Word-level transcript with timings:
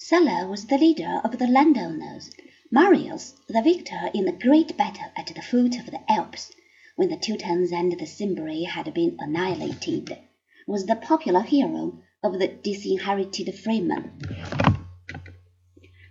Sulla 0.00 0.46
was 0.46 0.66
the 0.66 0.78
leader 0.78 1.20
of 1.24 1.38
the 1.38 1.48
landowners, 1.48 2.30
Marius 2.70 3.34
the 3.48 3.60
victor 3.60 4.12
in 4.14 4.26
the 4.26 4.32
great 4.32 4.76
battle 4.76 5.10
at 5.16 5.26
the 5.26 5.42
foot 5.42 5.76
of 5.76 5.86
the 5.86 6.00
Alps, 6.08 6.52
when 6.94 7.08
the 7.08 7.16
Teutons 7.16 7.72
and 7.72 7.90
the 7.98 8.06
Cimbri 8.06 8.62
had 8.62 8.94
been 8.94 9.16
annihilated, 9.18 10.16
was 10.68 10.86
the 10.86 10.94
popular 10.94 11.40
hero 11.40 12.00
of 12.22 12.38
the 12.38 12.46
disinherited 12.46 13.52
freemen. 13.56 14.20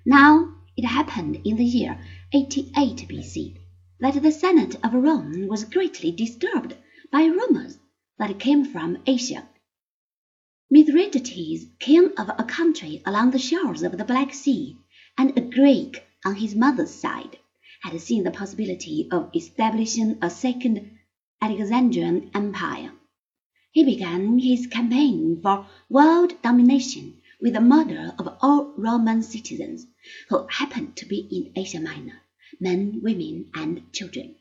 Now 0.06 0.54
it 0.76 0.84
happened 0.84 1.40
in 1.46 1.56
the 1.56 1.64
year 1.64 1.98
88 2.34 3.08
B.C. 3.08 3.56
that 4.02 4.22
the 4.22 4.34
Senate 4.34 4.76
of 4.84 4.96
Rome 4.96 5.48
was 5.48 5.64
greatly 5.64 6.12
disturbed 6.12 6.76
by 7.10 7.24
rumors 7.24 7.80
that 8.20 8.38
came 8.38 8.66
from 8.66 8.98
Asia. 9.08 9.48
Mithridates, 10.70 11.66
king 11.80 12.12
of 12.18 12.30
a 12.38 12.44
country 12.44 13.02
along 13.06 13.32
the 13.32 13.40
shores 13.40 13.84
of 13.84 13.98
the 13.98 14.04
Black 14.04 14.34
Sea, 14.34 14.76
and 15.18 15.38
a 15.38 15.40
Greek 15.40 16.04
on 16.26 16.36
his 16.36 16.56
mother's 16.56 16.94
side, 16.94 17.40
had 17.84 17.98
seen 18.02 18.24
the 18.24 18.32
possibility 18.32 19.08
of 19.10 19.30
establishing 19.34 20.18
a 20.22 20.30
second 20.30 21.00
Alexandrian 21.42 22.30
empire. 22.34 22.92
He 23.72 23.86
began 23.86 24.40
his 24.40 24.68
campaign 24.68 25.40
for 25.42 25.66
world 25.90 26.34
domination 26.42 27.22
with 27.40 27.54
the 27.54 27.62
murder 27.62 28.14
of 28.20 28.38
all 28.42 28.74
Roman 28.76 29.24
citizens 29.24 29.88
who 30.28 30.48
happened 30.48 30.98
to 30.98 31.06
be 31.06 31.20
in 31.32 31.54
Asia 31.56 31.80
Minor, 31.80 32.22
men, 32.60 33.00
women, 33.02 33.52
and 33.54 33.94
children. 33.94 34.36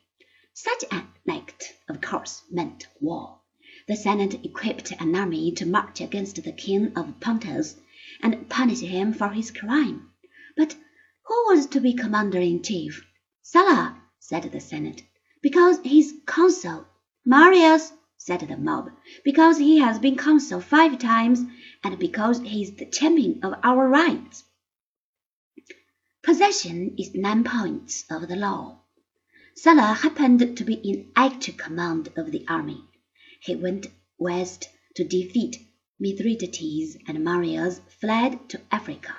Such 0.53 0.83
an 0.91 1.07
act, 1.29 1.73
of 1.87 2.01
course, 2.01 2.43
meant 2.51 2.85
war. 2.99 3.39
The 3.87 3.95
Senate 3.95 4.43
equipped 4.43 4.91
an 4.99 5.15
army 5.15 5.53
to 5.53 5.65
march 5.65 6.01
against 6.01 6.43
the 6.43 6.51
king 6.51 6.91
of 6.97 7.21
Pontus 7.21 7.79
and 8.21 8.49
punish 8.49 8.81
him 8.81 9.13
for 9.13 9.29
his 9.29 9.49
crime. 9.49 10.09
But 10.57 10.75
who 11.23 11.45
was 11.47 11.67
to 11.67 11.79
be 11.79 11.93
commander 11.93 12.39
in 12.39 12.61
chief? 12.61 13.05
Sulla, 13.43 14.01
said 14.19 14.43
the 14.43 14.59
Senate, 14.59 15.03
because 15.41 15.79
he's 15.85 16.13
consul. 16.25 16.85
Marius, 17.23 17.93
said 18.17 18.41
the 18.41 18.57
mob, 18.57 18.91
because 19.23 19.57
he 19.57 19.77
has 19.77 19.99
been 19.99 20.17
consul 20.17 20.59
five 20.59 20.99
times, 20.99 21.43
and 21.81 21.97
because 21.97 22.41
he 22.41 22.63
is 22.63 22.75
the 22.75 22.87
champion 22.87 23.39
of 23.41 23.53
our 23.63 23.87
rights. 23.87 24.43
Possession 26.23 26.93
is 26.97 27.15
nine 27.15 27.45
points 27.45 28.03
of 28.11 28.27
the 28.27 28.35
law. 28.35 28.81
Sulla 29.55 29.93
happened 29.93 30.57
to 30.57 30.63
be 30.65 30.73
in 30.73 31.13
actual 31.15 31.53
command 31.53 32.11
of 32.17 32.33
the 32.33 32.45
army. 32.49 32.83
He 33.39 33.55
went 33.55 33.85
west 34.17 34.67
to 34.95 35.03
defeat 35.03 35.63
Mithridates, 35.99 36.97
and 37.07 37.23
Marius 37.23 37.79
fled 37.99 38.49
to 38.49 38.59
Africa. 38.71 39.15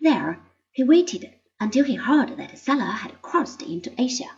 There 0.00 0.40
he 0.72 0.82
waited 0.82 1.32
until 1.60 1.84
he 1.84 1.94
heard 1.94 2.36
that 2.36 2.58
Sulla 2.58 2.90
had 2.90 3.22
crossed 3.22 3.62
into 3.62 3.94
Asia. 3.96 4.28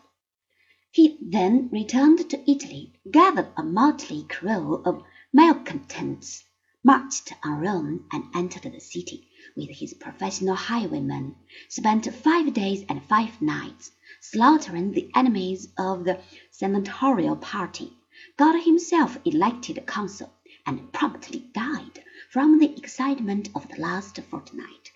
He 0.91 1.17
then 1.22 1.70
returned 1.72 2.28
to 2.28 2.50
Italy, 2.50 2.92
gathered 3.11 3.48
a 3.56 3.62
motley 3.62 4.25
crew 4.25 4.83
of 4.84 5.03
malcontents, 5.33 6.44
marched 6.84 7.33
on 7.42 7.61
Rome, 7.61 8.06
and 8.12 8.25
entered 8.34 8.70
the 8.70 8.81
city 8.81 9.31
with 9.56 9.70
his 9.70 9.94
professional 9.94 10.56
highwaymen, 10.56 11.37
spent 11.70 12.14
five 12.14 12.53
days 12.53 12.84
and 12.87 13.03
five 13.03 13.41
nights 13.41 13.92
slaughtering 14.20 14.92
the 14.92 15.11
enemies 15.14 15.69
of 15.78 16.05
the 16.05 16.20
senatorial 16.50 17.37
party, 17.37 17.94
got 18.36 18.64
himself 18.64 19.19
elected 19.25 19.84
consul, 19.86 20.33
and 20.64 20.92
promptly 20.92 21.50
died 21.53 22.03
from 22.31 22.59
the 22.59 22.77
excitement 22.77 23.48
of 23.55 23.69
the 23.69 23.81
last 23.81 24.19
fortnight. 24.22 24.92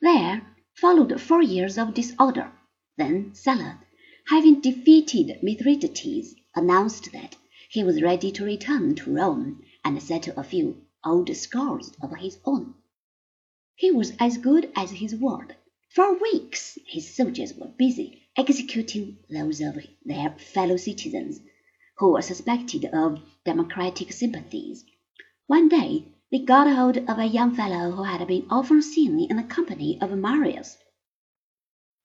There 0.00 0.46
followed 0.74 1.20
four 1.20 1.42
years 1.42 1.78
of 1.78 1.94
disorder. 1.94 2.52
Then 2.96 3.34
Sulla 3.34 3.80
having 4.28 4.60
defeated 4.60 5.42
Mithridates, 5.42 6.34
announced 6.54 7.12
that 7.12 7.36
he 7.68 7.84
was 7.84 8.00
ready 8.00 8.32
to 8.32 8.44
return 8.44 8.94
to 8.94 9.12
Rome 9.12 9.62
and 9.84 10.02
settle 10.02 10.38
a 10.38 10.44
few 10.44 10.82
old 11.04 11.34
scores 11.36 11.92
of 12.02 12.16
his 12.16 12.38
own. 12.44 12.74
He 13.74 13.90
was 13.90 14.12
as 14.18 14.38
good 14.38 14.72
as 14.74 14.92
his 14.92 15.14
word. 15.14 15.56
For 15.90 16.18
weeks 16.18 16.78
his 16.86 17.14
soldiers 17.14 17.52
were 17.54 17.68
busy 17.76 18.23
executing 18.36 19.18
those 19.30 19.60
of 19.60 19.78
their 20.04 20.30
fellow 20.38 20.76
citizens 20.76 21.40
who 21.98 22.12
were 22.12 22.22
suspected 22.22 22.84
of 22.86 23.20
democratic 23.44 24.12
sympathies. 24.12 24.84
One 25.46 25.68
day 25.68 26.08
they 26.30 26.40
got 26.40 26.74
hold 26.74 26.96
of 26.96 27.18
a 27.18 27.26
young 27.26 27.54
fellow 27.54 27.92
who 27.92 28.02
had 28.02 28.26
been 28.26 28.46
often 28.50 28.82
seen 28.82 29.20
in 29.30 29.36
the 29.36 29.44
company 29.44 30.00
of 30.00 30.10
Marius. 30.10 30.76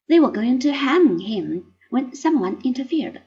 They 0.08 0.20
were 0.20 0.32
going 0.32 0.60
to 0.60 0.74
hang 0.74 1.20
him 1.20 1.74
when 1.90 2.14
someone 2.16 2.62
interfered. 2.64 3.22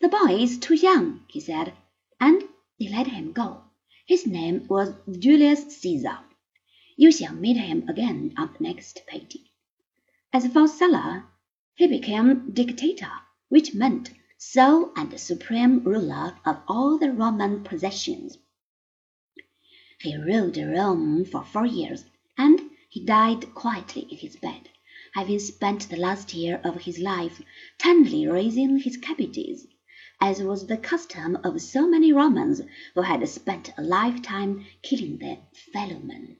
The 0.00 0.08
boy 0.08 0.36
is 0.36 0.58
too 0.58 0.74
young, 0.74 1.24
he 1.28 1.40
said, 1.40 1.72
and 2.20 2.42
they 2.78 2.88
let 2.88 3.06
him 3.06 3.32
go. 3.32 3.62
His 4.06 4.26
name 4.26 4.66
was 4.68 4.94
Julius 5.10 5.74
Caesar. 5.78 6.18
You 6.96 7.12
shall 7.12 7.34
meet 7.34 7.56
him 7.56 7.88
again 7.88 8.34
on 8.36 8.52
the 8.52 8.64
next 8.64 9.00
page. 9.06 9.38
As 10.32 10.46
for 10.48 10.68
Sulla, 10.68 11.28
he 11.82 11.88
became 11.88 12.48
dictator, 12.52 13.10
which 13.48 13.74
meant 13.74 14.12
sole 14.38 14.92
and 14.94 15.18
supreme 15.18 15.82
ruler 15.82 16.38
of 16.46 16.56
all 16.68 16.96
the 16.96 17.10
Roman 17.10 17.64
possessions. 17.64 18.38
He 19.98 20.16
ruled 20.16 20.56
Rome 20.56 21.24
for 21.24 21.42
four 21.42 21.66
years, 21.66 22.04
and 22.38 22.60
he 22.88 23.04
died 23.04 23.52
quietly 23.56 24.02
in 24.02 24.16
his 24.18 24.36
bed 24.36 24.68
having 25.14 25.40
spent 25.40 25.88
the 25.88 25.96
last 25.96 26.32
year 26.32 26.60
of 26.62 26.82
his 26.82 27.00
life 27.00 27.42
tenderly 27.78 28.28
raising 28.28 28.78
his 28.78 28.96
cabbages, 28.96 29.66
as 30.20 30.40
was 30.40 30.68
the 30.68 30.76
custom 30.76 31.36
of 31.42 31.60
so 31.60 31.88
many 31.88 32.12
Romans 32.12 32.60
who 32.94 33.00
had 33.00 33.28
spent 33.28 33.72
a 33.76 33.82
lifetime 33.82 34.64
killing 34.82 35.18
their 35.18 35.38
fellowmen. 35.72 36.36